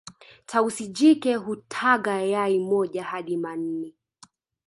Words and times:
tausi 0.45 0.85
jike 0.97 1.35
hutaga 1.35 2.21
yai 2.21 2.59
moja 2.59 3.03
hadi 3.03 3.37
manne 3.37 3.93